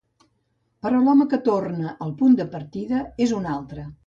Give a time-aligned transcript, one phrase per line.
[0.85, 3.87] Però l'home que torna al punt de partida és un altre.